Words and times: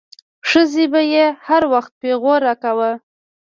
ښځې 0.49 0.85
به 0.91 1.01
يې 1.13 1.25
هر 1.47 1.63
وخت 1.73 1.91
پيغور 2.01 2.39
راکاوه. 2.47 2.91